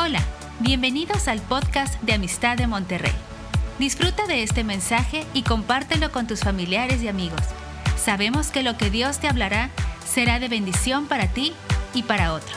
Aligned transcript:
Hola, 0.00 0.22
bienvenidos 0.60 1.26
al 1.26 1.40
podcast 1.40 2.00
de 2.02 2.12
Amistad 2.12 2.56
de 2.56 2.68
Monterrey. 2.68 3.10
Disfruta 3.80 4.28
de 4.28 4.44
este 4.44 4.62
mensaje 4.62 5.26
y 5.34 5.42
compártelo 5.42 6.12
con 6.12 6.28
tus 6.28 6.38
familiares 6.38 7.02
y 7.02 7.08
amigos. 7.08 7.40
Sabemos 7.96 8.52
que 8.52 8.62
lo 8.62 8.78
que 8.78 8.90
Dios 8.90 9.18
te 9.18 9.26
hablará 9.26 9.70
será 10.06 10.38
de 10.38 10.46
bendición 10.46 11.08
para 11.08 11.26
ti 11.26 11.52
y 11.94 12.04
para 12.04 12.32
otros. 12.32 12.56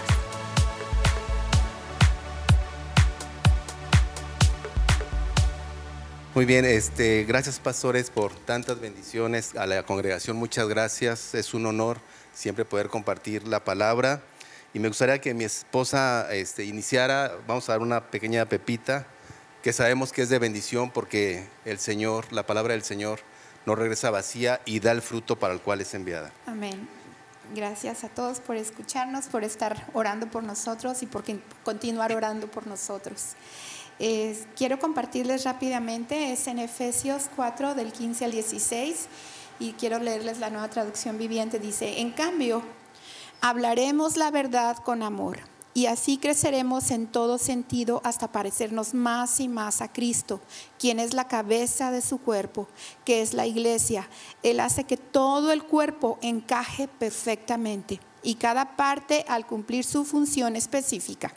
Muy 6.35 6.45
bien, 6.45 6.63
este, 6.63 7.23
gracias 7.23 7.59
pastores 7.59 8.11
por 8.11 8.35
tantas 8.35 8.79
bendiciones 8.79 9.55
a 9.55 9.65
la 9.65 9.81
congregación. 9.81 10.37
Muchas 10.37 10.67
gracias. 10.67 11.33
Es 11.33 11.55
un 11.55 11.65
honor 11.65 11.97
siempre 12.35 12.65
poder 12.65 12.89
compartir 12.89 13.47
la 13.47 13.63
palabra. 13.63 14.21
Y 14.73 14.79
me 14.79 14.87
gustaría 14.87 15.19
que 15.19 15.33
mi 15.33 15.43
esposa 15.43 16.33
este, 16.33 16.63
iniciara, 16.63 17.35
vamos 17.45 17.67
a 17.67 17.73
dar 17.73 17.81
una 17.81 18.09
pequeña 18.09 18.45
pepita, 18.45 19.05
que 19.61 19.73
sabemos 19.73 20.13
que 20.13 20.21
es 20.21 20.29
de 20.29 20.39
bendición 20.39 20.91
porque 20.91 21.47
el 21.65 21.77
Señor, 21.77 22.31
la 22.31 22.45
palabra 22.45 22.73
del 22.73 22.83
Señor, 22.83 23.19
no 23.65 23.75
regresa 23.75 24.09
vacía 24.09 24.61
y 24.65 24.79
da 24.79 24.91
el 24.91 25.01
fruto 25.01 25.37
para 25.37 25.53
el 25.53 25.61
cual 25.61 25.81
es 25.81 25.93
enviada. 25.93 26.31
Amén. 26.45 26.87
Gracias 27.53 28.05
a 28.05 28.09
todos 28.09 28.39
por 28.39 28.55
escucharnos, 28.55 29.25
por 29.25 29.43
estar 29.43 29.87
orando 29.93 30.27
por 30.27 30.43
nosotros 30.43 31.03
y 31.03 31.05
por 31.05 31.23
continuar 31.63 32.13
orando 32.13 32.47
por 32.47 32.65
nosotros. 32.65 33.35
quiero 34.55 34.79
compartirles 34.79 35.43
rápidamente, 35.43 36.31
es 36.31 36.47
en 36.47 36.59
Efesios 36.59 37.29
4 37.35 37.75
del 37.75 37.91
15 37.91 38.25
al 38.25 38.31
16 38.31 39.07
y 39.59 39.73
quiero 39.73 39.99
leerles 39.99 40.39
la 40.39 40.49
nueva 40.49 40.69
traducción 40.69 41.17
viviente. 41.17 41.59
Dice, 41.59 41.99
en 41.99 42.11
cambio, 42.11 42.63
hablaremos 43.41 44.17
la 44.17 44.31
verdad 44.31 44.77
con 44.77 45.03
amor 45.03 45.39
y 45.73 45.85
así 45.85 46.17
creceremos 46.17 46.91
en 46.91 47.07
todo 47.07 47.37
sentido 47.37 48.01
hasta 48.03 48.31
parecernos 48.31 48.93
más 48.93 49.39
y 49.39 49.47
más 49.47 49.81
a 49.81 49.91
Cristo, 49.91 50.41
quien 50.77 50.99
es 50.99 51.13
la 51.13 51.27
cabeza 51.27 51.91
de 51.91 52.01
su 52.01 52.19
cuerpo, 52.19 52.67
que 53.05 53.21
es 53.21 53.33
la 53.33 53.47
iglesia. 53.47 54.09
Él 54.43 54.59
hace 54.59 54.83
que 54.83 54.97
todo 54.97 55.51
el 55.51 55.63
cuerpo 55.63 56.19
encaje 56.21 56.87
perfectamente 56.87 57.99
y 58.21 58.35
cada 58.35 58.75
parte 58.75 59.25
al 59.27 59.47
cumplir 59.47 59.83
su 59.83 60.03
función 60.03 60.55
específica 60.55 61.33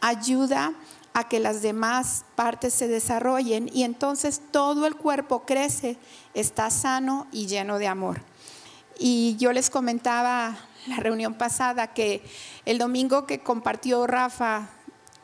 ayuda 0.00 0.72
a 1.12 1.28
que 1.28 1.40
las 1.40 1.62
demás 1.62 2.24
partes 2.34 2.74
se 2.74 2.88
desarrollen 2.88 3.70
y 3.72 3.84
entonces 3.84 4.40
todo 4.50 4.86
el 4.86 4.96
cuerpo 4.96 5.44
crece, 5.46 5.96
está 6.34 6.70
sano 6.70 7.26
y 7.30 7.46
lleno 7.46 7.78
de 7.78 7.86
amor. 7.88 8.22
Y 8.98 9.36
yo 9.36 9.52
les 9.52 9.70
comentaba 9.70 10.56
la 10.86 10.96
reunión 10.96 11.34
pasada 11.34 11.88
que 11.88 12.22
el 12.64 12.78
domingo 12.78 13.26
que 13.26 13.40
compartió 13.40 14.06
Rafa, 14.06 14.68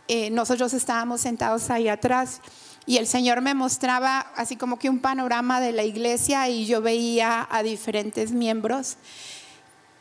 eh, 0.09 0.31
nosotros 0.31 0.75
estábamos 0.75 1.21
sentados 1.21 1.71
ahí 1.71 1.89
atrás 1.89 2.41
y 2.87 2.97
el 2.97 3.07
Señor 3.07 3.41
me 3.41 3.55
mostraba 3.55 4.21
así 4.37 4.57
como 4.57 4.79
que 4.79 4.91
un 4.91 4.99
panorama 4.99 5.61
de 5.61 5.73
la 5.73 5.85
iglesia 5.85 6.49
y 6.49 6.67
yo 6.67 6.83
veía 6.83 7.47
a 7.51 7.63
diferentes 7.63 8.33
miembros 8.33 8.97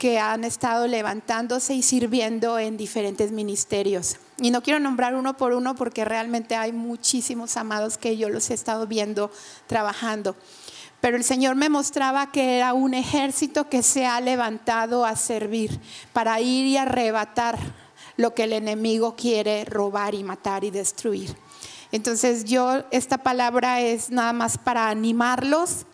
que 0.02 0.18
han 0.18 0.44
estado 0.44 0.88
levantándose 0.88 1.76
y 1.76 1.84
sirviendo 1.84 2.58
en 2.58 2.76
diferentes 2.76 3.32
ministerios. 3.32 4.18
Y 4.40 4.50
no 4.50 4.64
quiero 4.64 4.80
nombrar 4.80 5.14
uno 5.14 5.38
por 5.38 5.54
uno 5.54 5.76
porque 5.76 6.06
realmente 6.06 6.56
hay 6.56 6.72
muchísimos 6.72 7.56
amados 7.56 8.00
que 8.00 8.18
yo 8.18 8.28
los 8.28 8.50
he 8.50 8.56
estado 8.56 8.88
viendo 8.88 9.30
trabajando. 9.68 10.36
Pero 11.02 11.18
el 11.18 11.24
Señor 11.24 11.56
me 11.56 11.68
mostraba 11.68 12.32
que 12.32 12.58
era 12.58 12.74
un 12.74 12.94
ejército 12.94 13.68
que 13.68 13.82
se 13.82 14.06
ha 14.06 14.22
levantado 14.22 15.04
a 15.04 15.16
servir 15.16 15.80
para 16.14 16.40
ir 16.40 16.68
y 16.68 16.78
arrebatar 16.78 17.58
lo 18.18 18.36
que 18.36 18.44
el 18.44 18.54
enemigo 18.54 19.16
quiere 19.16 19.66
robar 19.66 20.14
y 20.14 20.24
matar 20.24 20.64
y 20.64 20.70
destruir. 20.70 21.36
Entonces 21.92 22.46
yo, 22.46 22.84
esta 22.92 23.18
palabra 23.18 23.82
es 23.82 24.12
nada 24.12 24.32
más 24.32 24.60
para 24.60 24.90
animarlos 24.90 25.86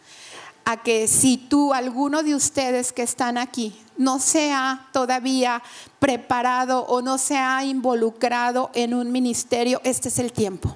a 0.66 0.84
que 0.84 1.08
si 1.08 1.38
tú, 1.38 1.74
alguno 1.74 2.22
de 2.22 2.36
ustedes 2.36 2.92
que 2.92 3.02
están 3.02 3.38
aquí, 3.38 3.80
no 3.98 4.20
se 4.20 4.52
ha 4.52 4.88
todavía 4.92 5.64
preparado 6.00 6.86
o 6.86 7.02
no 7.02 7.18
se 7.18 7.38
ha 7.38 7.64
involucrado 7.64 8.70
en 8.74 8.94
un 8.94 9.12
ministerio, 9.14 9.80
este 9.86 10.10
es 10.10 10.20
el 10.20 10.34
tiempo. 10.34 10.76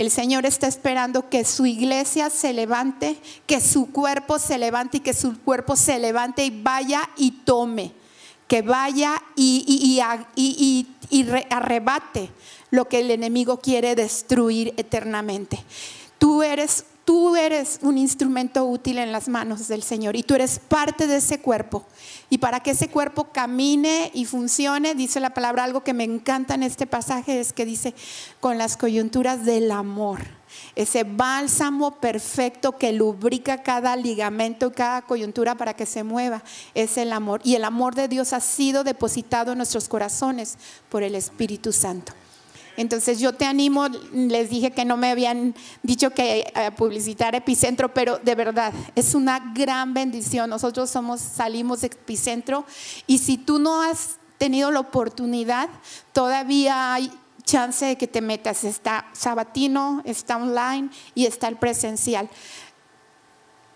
El 0.00 0.10
Señor 0.10 0.46
está 0.46 0.66
esperando 0.66 1.28
que 1.28 1.44
su 1.44 1.66
iglesia 1.66 2.30
se 2.30 2.54
levante, 2.54 3.18
que 3.46 3.60
su 3.60 3.92
cuerpo 3.92 4.38
se 4.38 4.56
levante 4.56 4.96
y 4.96 5.00
que 5.00 5.12
su 5.12 5.38
cuerpo 5.42 5.76
se 5.76 5.98
levante 5.98 6.42
y 6.42 6.62
vaya 6.62 7.10
y 7.18 7.32
tome, 7.44 7.92
que 8.48 8.62
vaya 8.62 9.22
y, 9.36 10.86
arrebate 11.50 12.30
lo 12.70 12.88
que 12.88 13.00
el 13.00 13.10
enemigo 13.10 13.60
quiere 13.60 13.94
destruir 13.94 14.72
eternamente. 14.78 15.62
Tú 16.18 16.42
eres 16.42 16.86
tú 17.10 17.34
eres 17.34 17.80
un 17.82 17.98
instrumento 17.98 18.64
útil 18.64 18.96
en 18.98 19.10
las 19.10 19.28
manos 19.28 19.66
del 19.66 19.82
Señor 19.82 20.14
y 20.14 20.22
tú 20.22 20.36
eres 20.36 20.60
parte 20.60 21.08
de 21.08 21.16
ese 21.16 21.40
cuerpo. 21.40 21.84
Y 22.28 22.38
para 22.38 22.60
que 22.60 22.70
ese 22.70 22.88
cuerpo 22.88 23.32
camine 23.32 24.12
y 24.14 24.26
funcione, 24.26 24.94
dice 24.94 25.18
la 25.18 25.34
palabra, 25.34 25.64
algo 25.64 25.82
que 25.82 25.92
me 25.92 26.04
encanta 26.04 26.54
en 26.54 26.62
este 26.62 26.86
pasaje 26.86 27.40
es 27.40 27.52
que 27.52 27.66
dice, 27.66 27.96
con 28.38 28.58
las 28.58 28.76
coyunturas 28.76 29.44
del 29.44 29.72
amor. 29.72 30.20
Ese 30.76 31.02
bálsamo 31.02 31.96
perfecto 31.96 32.78
que 32.78 32.92
lubrica 32.92 33.64
cada 33.64 33.96
ligamento 33.96 34.68
y 34.68 34.70
cada 34.70 35.02
coyuntura 35.02 35.56
para 35.56 35.74
que 35.74 35.86
se 35.86 36.04
mueva 36.04 36.44
es 36.74 36.96
el 36.96 37.12
amor. 37.12 37.40
Y 37.42 37.56
el 37.56 37.64
amor 37.64 37.96
de 37.96 38.06
Dios 38.06 38.32
ha 38.32 38.40
sido 38.40 38.84
depositado 38.84 39.50
en 39.50 39.58
nuestros 39.58 39.88
corazones 39.88 40.58
por 40.88 41.02
el 41.02 41.16
Espíritu 41.16 41.72
Santo. 41.72 42.12
Entonces 42.80 43.20
yo 43.20 43.34
te 43.34 43.44
animo, 43.44 43.88
les 44.14 44.48
dije 44.48 44.70
que 44.70 44.86
no 44.86 44.96
me 44.96 45.10
habían 45.10 45.54
dicho 45.82 46.12
que 46.12 46.50
eh, 46.56 46.70
publicitar 46.74 47.34
Epicentro, 47.34 47.92
pero 47.92 48.18
de 48.18 48.34
verdad 48.34 48.72
es 48.94 49.14
una 49.14 49.52
gran 49.54 49.92
bendición. 49.92 50.48
Nosotros 50.48 50.88
somos, 50.88 51.20
salimos 51.20 51.82
de 51.82 51.88
Epicentro 51.88 52.64
y 53.06 53.18
si 53.18 53.36
tú 53.36 53.58
no 53.58 53.82
has 53.82 54.16
tenido 54.38 54.70
la 54.70 54.80
oportunidad, 54.80 55.68
todavía 56.14 56.94
hay 56.94 57.12
chance 57.44 57.84
de 57.84 57.96
que 57.96 58.06
te 58.06 58.22
metas. 58.22 58.64
Está 58.64 59.10
sabatino, 59.12 60.00
está 60.06 60.38
online 60.38 60.88
y 61.14 61.26
está 61.26 61.48
el 61.48 61.56
presencial 61.56 62.30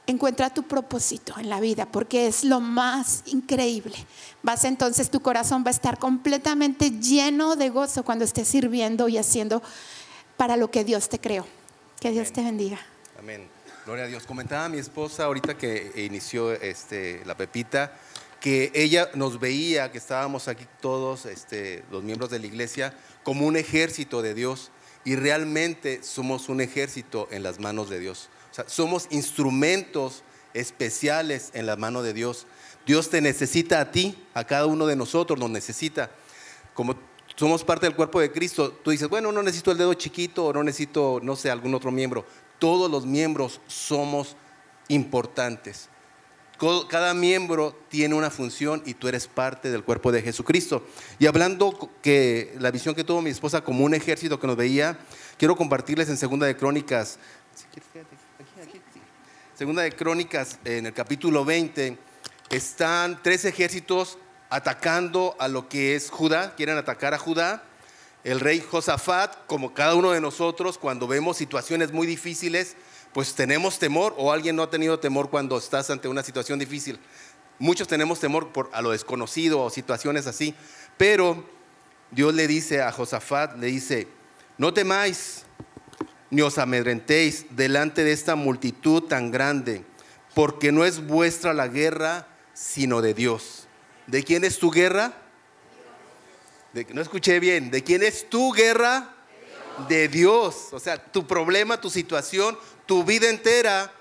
encuentra 0.06 0.52
tu 0.52 0.64
propósito 0.64 1.34
en 1.38 1.48
la 1.48 1.60
vida, 1.60 1.86
porque 1.86 2.26
es 2.26 2.44
lo 2.44 2.60
más 2.60 3.22
increíble. 3.26 3.94
Vas 4.42 4.64
entonces, 4.64 5.10
tu 5.10 5.20
corazón 5.20 5.64
va 5.64 5.68
a 5.68 5.70
estar 5.70 5.98
completamente 5.98 6.90
lleno 6.90 7.56
de 7.56 7.70
gozo 7.70 8.04
cuando 8.04 8.24
estés 8.24 8.48
sirviendo 8.48 9.08
y 9.08 9.16
haciendo 9.16 9.62
para 10.36 10.56
lo 10.56 10.70
que 10.70 10.84
Dios 10.84 11.08
te 11.08 11.18
creó. 11.18 11.46
Que 12.00 12.10
Dios 12.10 12.32
te 12.32 12.42
bendiga. 12.42 12.78
Amén. 13.18 13.48
Gloria 13.86 14.04
a 14.04 14.06
Dios. 14.06 14.24
Comentaba 14.24 14.68
mi 14.68 14.78
esposa 14.78 15.24
ahorita 15.24 15.56
que 15.56 15.92
inició 15.96 16.52
este, 16.52 17.22
la 17.24 17.36
Pepita, 17.36 17.92
que 18.40 18.72
ella 18.74 19.10
nos 19.14 19.40
veía, 19.40 19.90
que 19.90 19.98
estábamos 19.98 20.48
aquí 20.48 20.66
todos, 20.80 21.24
este, 21.24 21.82
los 21.90 22.02
miembros 22.02 22.30
de 22.30 22.38
la 22.38 22.46
iglesia, 22.46 22.94
como 23.22 23.46
un 23.46 23.56
ejército 23.56 24.20
de 24.20 24.34
Dios. 24.34 24.70
Y 25.06 25.16
realmente 25.16 26.02
somos 26.02 26.48
un 26.48 26.62
ejército 26.62 27.28
en 27.30 27.42
las 27.42 27.58
manos 27.58 27.90
de 27.90 28.00
Dios 28.00 28.30
somos 28.66 29.06
instrumentos 29.10 30.22
especiales 30.54 31.50
en 31.54 31.66
la 31.66 31.76
mano 31.76 32.02
de 32.02 32.12
Dios. 32.12 32.46
Dios 32.86 33.10
te 33.10 33.20
necesita 33.20 33.80
a 33.80 33.90
ti, 33.90 34.16
a 34.34 34.44
cada 34.44 34.66
uno 34.66 34.86
de 34.86 34.96
nosotros 34.96 35.38
nos 35.38 35.50
necesita. 35.50 36.10
Como 36.74 36.96
somos 37.36 37.64
parte 37.64 37.86
del 37.86 37.96
cuerpo 37.96 38.20
de 38.20 38.30
Cristo, 38.30 38.72
tú 38.72 38.90
dices, 38.90 39.08
bueno, 39.08 39.32
no 39.32 39.42
necesito 39.42 39.72
el 39.72 39.78
dedo 39.78 39.94
chiquito 39.94 40.46
o 40.46 40.52
no 40.52 40.62
necesito, 40.62 41.20
no 41.22 41.36
sé, 41.36 41.50
algún 41.50 41.74
otro 41.74 41.90
miembro. 41.90 42.24
Todos 42.58 42.90
los 42.90 43.06
miembros 43.06 43.60
somos 43.66 44.36
importantes. 44.88 45.88
Cada 46.88 47.12
miembro 47.14 47.76
tiene 47.88 48.14
una 48.14 48.30
función 48.30 48.82
y 48.86 48.94
tú 48.94 49.08
eres 49.08 49.26
parte 49.26 49.70
del 49.70 49.82
cuerpo 49.82 50.12
de 50.12 50.22
Jesucristo. 50.22 50.86
Y 51.18 51.26
hablando 51.26 51.90
que 52.00 52.54
la 52.58 52.70
visión 52.70 52.94
que 52.94 53.04
tuvo 53.04 53.20
mi 53.20 53.30
esposa 53.30 53.62
como 53.62 53.84
un 53.84 53.92
ejército 53.92 54.38
que 54.38 54.46
nos 54.46 54.56
veía, 54.56 54.98
quiero 55.36 55.56
compartirles 55.56 56.08
en 56.08 56.16
Segunda 56.16 56.46
de 56.46 56.56
Crónicas. 56.56 57.18
Segunda 59.54 59.82
de 59.82 59.92
Crónicas, 59.92 60.58
en 60.64 60.86
el 60.86 60.92
capítulo 60.92 61.44
20, 61.44 61.96
están 62.50 63.22
tres 63.22 63.44
ejércitos 63.44 64.18
atacando 64.50 65.36
a 65.38 65.46
lo 65.46 65.68
que 65.68 65.94
es 65.94 66.10
Judá, 66.10 66.56
quieren 66.56 66.76
atacar 66.76 67.14
a 67.14 67.18
Judá. 67.18 67.62
El 68.24 68.40
rey 68.40 68.60
Josafat, 68.68 69.46
como 69.46 69.72
cada 69.72 69.94
uno 69.94 70.10
de 70.10 70.20
nosotros, 70.20 70.76
cuando 70.76 71.06
vemos 71.06 71.36
situaciones 71.36 71.92
muy 71.92 72.04
difíciles, 72.04 72.74
pues 73.12 73.36
tenemos 73.36 73.78
temor, 73.78 74.12
o 74.18 74.32
alguien 74.32 74.56
no 74.56 74.64
ha 74.64 74.70
tenido 74.70 74.98
temor 74.98 75.30
cuando 75.30 75.56
estás 75.56 75.88
ante 75.88 76.08
una 76.08 76.24
situación 76.24 76.58
difícil. 76.58 76.98
Muchos 77.60 77.86
tenemos 77.86 78.18
temor 78.18 78.48
por, 78.48 78.70
a 78.72 78.82
lo 78.82 78.90
desconocido 78.90 79.60
o 79.60 79.70
situaciones 79.70 80.26
así, 80.26 80.52
pero 80.96 81.48
Dios 82.10 82.34
le 82.34 82.48
dice 82.48 82.82
a 82.82 82.90
Josafat, 82.90 83.56
le 83.58 83.68
dice, 83.68 84.08
no 84.58 84.74
temáis, 84.74 85.44
ni 86.30 86.42
os 86.42 86.58
amedrentéis 86.58 87.46
delante 87.50 88.04
de 88.04 88.12
esta 88.12 88.34
multitud 88.36 89.04
tan 89.04 89.30
grande, 89.30 89.84
porque 90.34 90.72
no 90.72 90.84
es 90.84 91.06
vuestra 91.06 91.54
la 91.54 91.68
guerra, 91.68 92.26
sino 92.54 93.02
de 93.02 93.14
Dios. 93.14 93.66
¿De 94.06 94.22
quién 94.22 94.44
es 94.44 94.58
tu 94.58 94.70
guerra? 94.70 95.12
no 96.92 97.00
escuché 97.00 97.38
bien. 97.40 97.70
¿De 97.70 97.82
quién 97.84 98.02
es 98.02 98.28
tu 98.28 98.52
guerra? 98.52 99.14
De 99.88 100.08
Dios. 100.08 100.68
O 100.72 100.80
sea, 100.80 100.96
tu 100.96 101.26
problema, 101.26 101.80
tu 101.80 101.90
situación, 101.90 102.58
tu 102.86 103.04
vida 103.04 103.28
entera, 103.28 103.92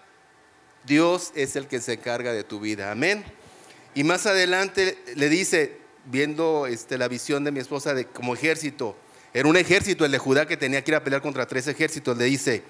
Dios 0.86 1.32
es 1.36 1.56
el 1.56 1.68
que 1.68 1.80
se 1.80 1.94
encarga 1.94 2.34
de 2.34 2.44
tu 2.44 2.60
vida. 2.60 2.92
Amén. 2.92 3.24
Y 3.96 4.04
más 4.04 4.26
adelante 4.26 4.98
le 5.16 5.30
dice, 5.30 5.78
viendo 6.06 6.68
este, 6.68 6.98
la 6.98 7.08
visión 7.08 7.44
de 7.44 7.52
mi 7.52 7.60
esposa 7.60 7.94
de, 7.94 8.06
como 8.06 8.34
ejército, 8.34 8.96
era 9.34 9.48
un 9.48 9.58
ejército 9.58 10.06
el 10.06 10.12
de 10.12 10.20
Judá 10.20 10.46
que 10.46 10.58
tenía 10.58 10.84
que 10.84 10.92
ir 10.92 10.96
a 10.96 11.04
pelear 11.04 11.22
contra 11.22 11.48
tres 11.48 11.68
ejércitos. 11.68 12.16
Le 12.18 12.26
dice, 12.26 12.64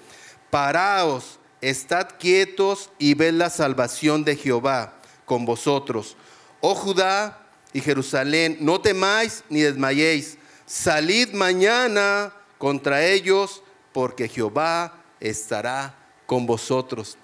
paraos, 0.50 1.38
estad 1.60 2.08
quietos 2.18 2.90
y 2.98 3.14
ved 3.14 3.34
la 3.34 3.50
salvación 3.50 4.24
de 4.24 4.36
Jehová 4.36 4.94
con 5.26 5.44
vosotros. 5.44 6.16
Oh 6.60 6.74
Judá 6.74 7.46
y 7.72 7.80
Jerusalén, 7.80 8.56
no 8.60 8.80
temáis 8.80 9.44
ni 9.50 9.60
desmayéis. 9.60 10.38
Salid 10.64 11.34
mañana 11.34 12.32
contra 12.56 13.04
ellos, 13.04 13.62
porque 13.92 14.28
Jehová 14.28 15.02
estará 15.20 15.94
con 16.24 16.46
vosotros. 16.46 17.18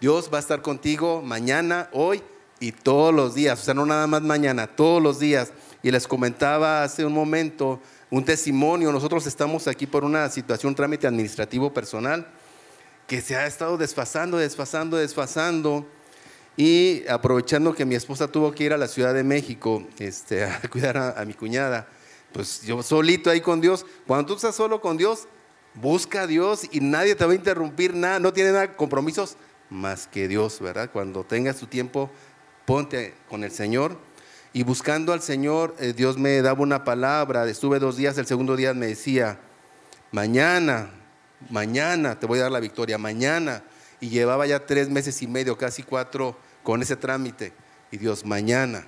Dios 0.00 0.28
va 0.32 0.36
a 0.36 0.40
estar 0.40 0.60
contigo 0.60 1.22
mañana, 1.22 1.88
hoy 1.92 2.22
y 2.64 2.72
todos 2.72 3.14
los 3.14 3.34
días. 3.34 3.60
O 3.60 3.62
sea, 3.62 3.74
no 3.74 3.84
nada 3.84 4.06
más 4.06 4.22
mañana, 4.22 4.66
todos 4.66 5.02
los 5.02 5.18
días. 5.18 5.52
Y 5.82 5.90
les 5.90 6.08
comentaba 6.08 6.82
hace 6.82 7.04
un 7.04 7.12
momento 7.12 7.78
un 8.10 8.24
testimonio. 8.24 8.90
Nosotros 8.90 9.26
estamos 9.26 9.68
aquí 9.68 9.86
por 9.86 10.02
una 10.02 10.30
situación, 10.30 10.74
trámite 10.74 11.06
administrativo 11.06 11.74
personal 11.74 12.26
que 13.06 13.20
se 13.20 13.36
ha 13.36 13.46
estado 13.46 13.76
desfasando, 13.76 14.38
desfasando, 14.38 14.96
desfasando. 14.96 15.86
Y 16.56 17.02
aprovechando 17.06 17.74
que 17.74 17.84
mi 17.84 17.96
esposa 17.96 18.28
tuvo 18.28 18.52
que 18.52 18.64
ir 18.64 18.72
a 18.72 18.78
la 18.78 18.88
Ciudad 18.88 19.12
de 19.12 19.24
México 19.24 19.84
este, 19.98 20.44
a 20.44 20.62
cuidar 20.70 20.96
a, 20.96 21.22
mi 21.26 21.34
cuñada, 21.34 21.86
pues 22.32 22.62
yo 22.62 22.82
solito 22.82 23.28
ahí 23.28 23.42
con 23.42 23.60
Dios. 23.60 23.84
Cuando 24.06 24.28
tú 24.28 24.34
estás 24.36 24.54
solo 24.54 24.80
con 24.80 24.96
Dios, 24.96 25.28
busca 25.74 26.22
a 26.22 26.26
Dios 26.26 26.66
y 26.72 26.80
nadie 26.80 27.14
te 27.14 27.26
va 27.26 27.32
a 27.32 27.34
interrumpir, 27.34 27.92
nada, 27.94 28.20
no 28.20 28.32
tiene 28.32 28.52
nada 28.52 28.74
compromisos 28.74 29.36
más 29.68 30.06
que 30.06 30.28
Dios, 30.28 30.60
¿verdad? 30.60 30.90
Cuando 30.92 31.24
tengas 31.24 31.56
tu 31.56 31.66
tiempo, 31.66 32.10
ponte 32.64 33.14
con 33.28 33.44
el 33.44 33.50
Señor. 33.50 33.98
Y 34.52 34.62
buscando 34.62 35.12
al 35.12 35.20
Señor, 35.20 35.74
eh, 35.80 35.92
Dios 35.96 36.16
me 36.16 36.40
daba 36.40 36.62
una 36.62 36.84
palabra. 36.84 37.48
Estuve 37.48 37.78
dos 37.78 37.96
días, 37.96 38.16
el 38.18 38.26
segundo 38.26 38.56
día 38.56 38.72
me 38.72 38.86
decía, 38.86 39.38
mañana, 40.12 40.90
mañana 41.50 42.18
te 42.18 42.26
voy 42.26 42.38
a 42.38 42.42
dar 42.42 42.52
la 42.52 42.60
victoria, 42.60 42.96
mañana. 42.96 43.64
Y 44.00 44.10
llevaba 44.10 44.46
ya 44.46 44.64
tres 44.64 44.88
meses 44.88 45.20
y 45.22 45.26
medio, 45.26 45.58
casi 45.58 45.82
cuatro, 45.82 46.36
con 46.62 46.82
ese 46.82 46.94
trámite. 46.94 47.52
Y 47.90 47.96
Dios, 47.96 48.24
mañana. 48.24 48.86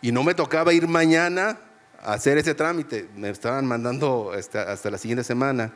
Y 0.00 0.12
no 0.12 0.22
me 0.22 0.34
tocaba 0.34 0.72
ir 0.72 0.88
mañana 0.88 1.58
a 2.02 2.14
hacer 2.14 2.38
ese 2.38 2.54
trámite. 2.54 3.08
Me 3.16 3.28
estaban 3.30 3.66
mandando 3.66 4.32
hasta, 4.32 4.90
la 4.90 4.98
siguiente 4.98 5.24
semana. 5.24 5.72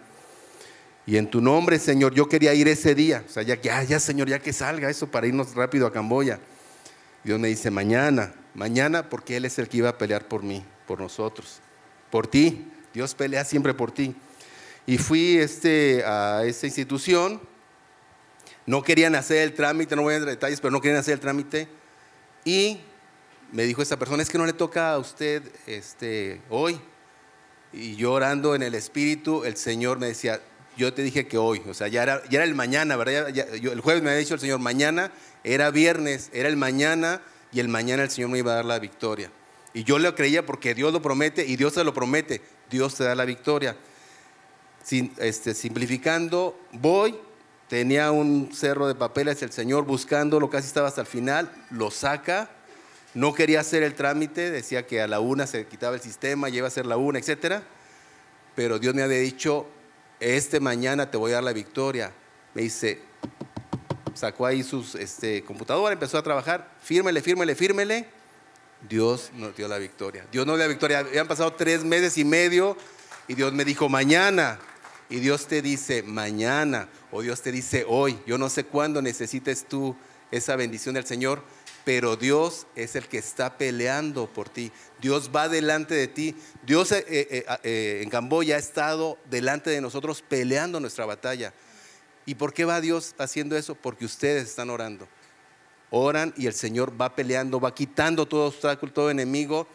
Y 1.06 1.16
en 1.16 1.30
tu 1.30 1.40
nombre, 1.40 1.78
Señor, 1.78 2.14
yo 2.14 2.28
quería 2.28 2.54
ir 2.54 2.68
ese 2.68 2.94
día. 2.94 3.24
O 3.26 3.30
sea, 3.30 3.42
ya, 3.42 3.60
ya, 3.60 3.82
ya, 3.82 4.00
Señor, 4.00 4.28
ya 4.28 4.38
que 4.38 4.52
salga 4.52 4.88
eso 4.88 5.10
para 5.10 5.26
irnos 5.26 5.54
rápido 5.54 5.86
a 5.86 5.92
Camboya. 5.92 6.38
Dios 7.24 7.38
me 7.38 7.48
dice, 7.48 7.70
mañana, 7.70 8.34
mañana, 8.54 9.08
porque 9.08 9.36
Él 9.36 9.44
es 9.44 9.58
el 9.58 9.68
que 9.68 9.78
iba 9.78 9.90
a 9.90 9.98
pelear 9.98 10.26
por 10.28 10.42
mí, 10.42 10.64
por 10.86 11.00
nosotros, 11.00 11.60
por 12.10 12.26
ti. 12.26 12.66
Dios 12.92 13.14
pelea 13.14 13.44
siempre 13.44 13.74
por 13.74 13.92
ti. 13.92 14.14
Y 14.86 14.98
fui 14.98 15.36
este, 15.36 16.04
a 16.04 16.44
esa 16.44 16.66
institución 16.66 17.40
no 18.70 18.82
querían 18.82 19.16
hacer 19.16 19.38
el 19.38 19.54
trámite, 19.54 19.96
no 19.96 20.02
voy 20.02 20.14
a 20.14 20.16
entrar 20.18 20.32
en 20.32 20.36
detalles, 20.36 20.60
pero 20.60 20.70
no 20.70 20.80
querían 20.80 21.00
hacer 21.00 21.14
el 21.14 21.20
trámite. 21.20 21.66
Y 22.44 22.80
me 23.50 23.64
dijo 23.64 23.82
esta 23.82 23.98
persona, 23.98 24.22
es 24.22 24.30
que 24.30 24.38
no 24.38 24.46
le 24.46 24.52
toca 24.52 24.92
a 24.92 24.98
usted 24.98 25.42
este, 25.66 26.40
hoy. 26.48 26.80
Y 27.72 27.96
yo 27.96 28.12
orando 28.12 28.54
en 28.54 28.62
el 28.62 28.76
Espíritu, 28.76 29.44
el 29.44 29.56
Señor 29.56 29.98
me 29.98 30.06
decía, 30.06 30.40
yo 30.80 30.94
te 30.94 31.02
dije 31.02 31.28
que 31.28 31.36
hoy, 31.36 31.62
o 31.68 31.74
sea, 31.74 31.88
ya 31.88 32.02
era, 32.02 32.22
ya 32.30 32.38
era 32.38 32.44
el 32.44 32.54
mañana, 32.54 32.96
¿verdad? 32.96 33.28
el 33.28 33.80
jueves 33.80 34.02
me 34.02 34.08
había 34.08 34.20
dicho 34.20 34.34
el 34.34 34.40
Señor, 34.40 34.60
mañana 34.60 35.12
era 35.44 35.70
viernes, 35.70 36.30
era 36.32 36.48
el 36.48 36.56
mañana 36.56 37.20
y 37.52 37.60
el 37.60 37.68
mañana 37.68 38.02
el 38.02 38.10
Señor 38.10 38.30
me 38.30 38.38
iba 38.38 38.52
a 38.52 38.56
dar 38.56 38.64
la 38.64 38.78
victoria. 38.78 39.30
Y 39.74 39.84
yo 39.84 39.98
lo 39.98 40.14
creía 40.14 40.46
porque 40.46 40.74
Dios 40.74 40.90
lo 40.92 41.02
promete 41.02 41.46
y 41.46 41.56
Dios 41.56 41.74
te 41.74 41.84
lo 41.84 41.92
promete, 41.92 42.40
Dios 42.70 42.94
te 42.94 43.04
da 43.04 43.14
la 43.14 43.26
victoria. 43.26 43.76
Sin, 44.82 45.12
este, 45.18 45.52
simplificando, 45.54 46.58
voy, 46.72 47.14
tenía 47.68 48.10
un 48.10 48.50
cerro 48.54 48.88
de 48.88 48.94
papeles, 48.94 49.42
el 49.42 49.52
señor 49.52 49.84
buscándolo, 49.84 50.48
casi 50.48 50.66
estaba 50.66 50.88
hasta 50.88 51.02
el 51.02 51.06
final, 51.06 51.52
lo 51.70 51.90
saca, 51.90 52.48
no 53.12 53.34
quería 53.34 53.60
hacer 53.60 53.82
el 53.82 53.94
trámite, 53.94 54.50
decía 54.50 54.86
que 54.86 55.02
a 55.02 55.06
la 55.06 55.20
una 55.20 55.46
se 55.46 55.66
quitaba 55.66 55.94
el 55.94 56.00
sistema, 56.00 56.48
lleva 56.48 56.68
a 56.68 56.70
ser 56.70 56.86
la 56.86 56.96
una, 56.96 57.18
etc. 57.18 57.62
Pero 58.56 58.78
Dios 58.78 58.94
me 58.94 59.02
había 59.02 59.18
dicho, 59.18 59.66
este 60.20 60.60
mañana 60.60 61.10
te 61.10 61.16
voy 61.16 61.32
a 61.32 61.36
dar 61.36 61.44
la 61.44 61.52
victoria. 61.52 62.12
Me 62.54 62.62
dice, 62.62 63.00
sacó 64.14 64.46
ahí 64.46 64.62
su 64.62 64.86
este, 64.98 65.42
computadora, 65.42 65.92
empezó 65.92 66.18
a 66.18 66.22
trabajar, 66.22 66.70
fírmele, 66.82 67.22
fírmele, 67.22 67.54
fírmele. 67.54 68.06
Dios 68.88 69.30
nos 69.34 69.56
dio 69.56 69.66
la 69.68 69.78
victoria. 69.78 70.26
Dios 70.30 70.46
nos 70.46 70.56
dio 70.56 70.64
la 70.64 70.68
victoria. 70.68 70.98
Habían 71.00 71.26
pasado 71.26 71.52
tres 71.54 71.84
meses 71.84 72.16
y 72.18 72.24
medio 72.24 72.76
y 73.28 73.34
Dios 73.34 73.52
me 73.52 73.64
dijo, 73.64 73.88
mañana. 73.88 74.58
Y 75.08 75.16
Dios 75.16 75.48
te 75.48 75.60
dice, 75.60 76.04
mañana 76.04 76.88
o 77.10 77.22
Dios 77.22 77.42
te 77.42 77.50
dice 77.50 77.84
hoy, 77.88 78.16
yo 78.26 78.38
no 78.38 78.48
sé 78.48 78.64
cuándo 78.64 79.02
necesites 79.02 79.66
tú 79.66 79.96
esa 80.30 80.54
bendición 80.54 80.94
del 80.94 81.04
Señor, 81.04 81.42
pero 81.92 82.14
Dios 82.14 82.68
es 82.76 82.94
el 82.94 83.08
que 83.08 83.18
está 83.18 83.58
peleando 83.58 84.28
por 84.28 84.48
ti. 84.48 84.70
Dios 85.00 85.28
va 85.34 85.48
delante 85.48 85.92
de 85.92 86.06
ti. 86.06 86.36
Dios 86.64 86.92
eh, 86.92 87.04
eh, 87.08 87.44
eh, 87.64 88.00
en 88.04 88.08
Camboya 88.08 88.54
ha 88.54 88.58
estado 88.60 89.18
delante 89.28 89.70
de 89.70 89.80
nosotros 89.80 90.22
peleando 90.22 90.78
nuestra 90.78 91.04
batalla. 91.04 91.52
¿Y 92.26 92.36
por 92.36 92.54
qué 92.54 92.64
va 92.64 92.80
Dios 92.80 93.16
haciendo 93.18 93.56
eso? 93.56 93.74
Porque 93.74 94.04
ustedes 94.04 94.50
están 94.50 94.70
orando. 94.70 95.08
Oran 95.90 96.32
y 96.36 96.46
el 96.46 96.54
Señor 96.54 96.92
va 96.98 97.16
peleando, 97.16 97.58
va 97.58 97.74
quitando 97.74 98.24
todo 98.24 98.46
obstáculo, 98.46 98.92
todo 98.92 99.10
enemigo. 99.10 99.66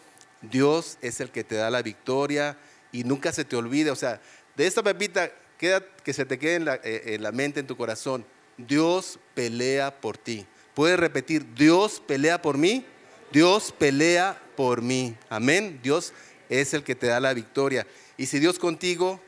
Dios 0.41 0.97
es 1.01 1.19
el 1.19 1.31
que 1.31 1.43
te 1.43 1.55
da 1.55 1.69
la 1.69 1.81
victoria 1.81 2.57
y 2.93 3.03
nunca 3.03 3.33
se 3.33 3.43
te 3.43 3.57
olvide. 3.57 3.91
O 3.91 3.95
sea, 3.97 4.21
de 4.55 4.65
esta 4.65 4.81
pepita 4.81 5.33
que 5.57 6.13
se 6.13 6.23
te 6.23 6.39
quede 6.39 6.79
eh, 6.85 7.15
en 7.15 7.23
la, 7.23 7.33
mente, 7.33 7.59
en 7.59 7.67
tu 7.67 7.75
corazón. 7.75 8.25
Dios 8.57 9.19
pelea 9.33 9.99
por 9.99 10.17
ti. 10.17 10.45
Puedes 10.75 10.99
repetir, 10.99 11.55
Dios 11.55 12.01
pelea 12.05 12.41
por 12.41 12.57
mí. 12.57 12.85
Dios 13.31 13.73
pelea 13.77 14.39
por 14.55 14.81
mí. 14.81 15.15
Amén. 15.29 15.79
Dios 15.81 16.13
es 16.49 16.73
el 16.73 16.83
que 16.83 16.95
te 16.95 17.07
da 17.07 17.19
la 17.19 17.33
victoria. 17.33 17.87
Y 18.17 18.27
si 18.27 18.39
Dios 18.39 18.59
contigo, 18.59 19.19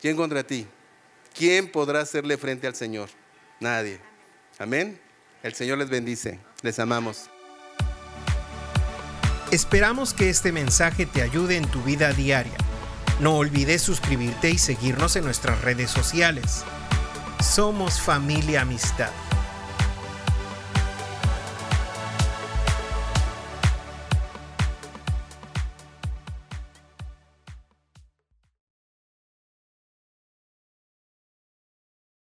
¿quién 0.00 0.16
contra 0.16 0.42
ti? 0.42 0.66
¿Quién 1.34 1.70
podrá 1.70 2.00
hacerle 2.00 2.36
frente 2.36 2.66
al 2.66 2.74
Señor? 2.74 3.10
Nadie. 3.60 4.00
Amén. 4.58 4.98
El 5.42 5.54
Señor 5.54 5.78
les 5.78 5.88
bendice. 5.88 6.40
Les 6.62 6.78
amamos. 6.78 7.30
Esperamos 9.50 10.12
que 10.14 10.28
este 10.28 10.52
mensaje 10.52 11.06
te 11.06 11.22
ayude 11.22 11.56
en 11.56 11.66
tu 11.70 11.82
vida 11.82 12.12
diaria. 12.12 12.56
No 13.20 13.36
olvides 13.36 13.82
suscribirte 13.82 14.50
y 14.50 14.58
seguirnos 14.58 15.16
en 15.16 15.24
nuestras 15.24 15.60
redes 15.62 15.90
sociales. 15.90 16.64
Somos 17.42 18.00
familia 18.00 18.62
amistad. 18.62 19.10